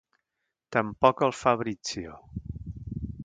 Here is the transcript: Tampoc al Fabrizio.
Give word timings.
Tampoc 0.75 1.21
al 1.27 1.35
Fabrizio. 1.41 2.17